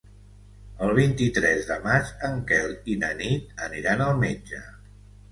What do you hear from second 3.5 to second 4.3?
aniran al